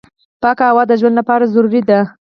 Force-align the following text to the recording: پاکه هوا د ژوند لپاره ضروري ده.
پاکه 0.41 0.63
هوا 0.71 0.83
د 0.87 0.91
ژوند 0.99 1.15
لپاره 1.19 1.51
ضروري 1.53 1.81
ده. 1.89 1.99